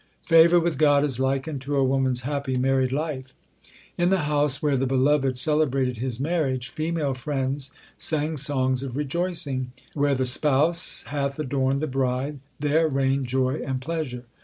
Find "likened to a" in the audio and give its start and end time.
1.19-1.83